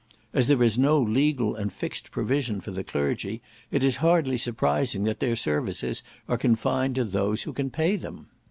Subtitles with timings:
[0.33, 5.03] As there is no legal and fixed provision for the clergy, it is hardly surprising
[5.03, 8.25] that their services are confined to those who can pay them.